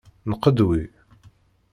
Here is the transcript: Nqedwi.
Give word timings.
Nqedwi. 0.29 0.81